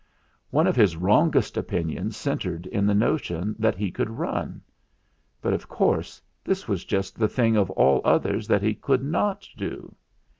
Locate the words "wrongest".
0.95-1.57